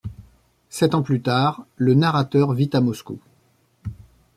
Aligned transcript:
Sept 0.71 0.95
ans 0.95 1.03
plus 1.03 1.21
tard, 1.21 1.63
le 1.77 1.93
narrateur 1.93 2.53
vit 2.53 2.71
à 2.73 2.81
Moscou. 2.81 3.19